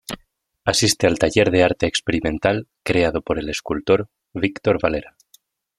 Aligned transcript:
Asiste 0.65 1.05
al 1.05 1.19
Taller 1.19 1.51
de 1.51 1.61
Arte 1.61 1.85
Experimental 1.85 2.67
creado 2.81 3.21
por 3.21 3.37
el 3.37 3.49
escultor 3.51 4.09
Víctor 4.33 4.79
Valera. 4.81 5.15